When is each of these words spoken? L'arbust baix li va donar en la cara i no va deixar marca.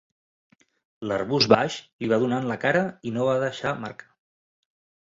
L'arbust 1.11 1.51
baix 1.53 1.77
li 1.99 2.09
va 2.15 2.21
donar 2.27 2.41
en 2.45 2.51
la 2.53 2.59
cara 2.67 2.85
i 3.13 3.17
no 3.19 3.31
va 3.31 3.39
deixar 3.47 3.79
marca. 3.87 4.15